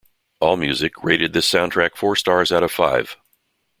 [0.41, 3.17] "Allmusic" rated this soundtrack four stars out of five.